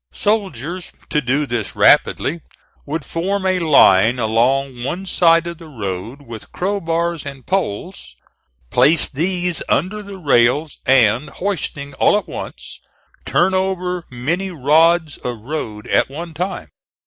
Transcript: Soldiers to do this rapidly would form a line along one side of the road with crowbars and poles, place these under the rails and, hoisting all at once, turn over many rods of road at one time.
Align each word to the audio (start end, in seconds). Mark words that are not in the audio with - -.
Soldiers 0.13 0.91
to 1.11 1.21
do 1.21 1.45
this 1.45 1.75
rapidly 1.75 2.41
would 2.87 3.05
form 3.05 3.45
a 3.45 3.59
line 3.59 4.17
along 4.17 4.83
one 4.83 5.05
side 5.05 5.45
of 5.45 5.59
the 5.59 5.67
road 5.67 6.23
with 6.23 6.51
crowbars 6.51 7.23
and 7.23 7.45
poles, 7.45 8.15
place 8.71 9.07
these 9.07 9.61
under 9.69 10.01
the 10.01 10.17
rails 10.17 10.79
and, 10.87 11.29
hoisting 11.29 11.93
all 11.93 12.17
at 12.17 12.27
once, 12.27 12.79
turn 13.27 13.53
over 13.53 14.03
many 14.09 14.49
rods 14.49 15.19
of 15.19 15.37
road 15.41 15.87
at 15.89 16.09
one 16.09 16.33
time. 16.33 16.69